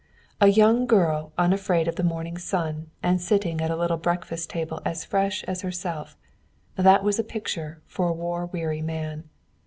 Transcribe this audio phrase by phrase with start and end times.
[0.39, 4.81] A young girl unafraid of the morning sun and sitting at a little breakfast table
[4.83, 6.17] as fresh as herself
[6.75, 9.29] that was a picture for a war weary man.